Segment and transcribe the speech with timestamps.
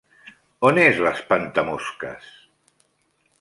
[0.69, 2.33] On és l'espantamosques?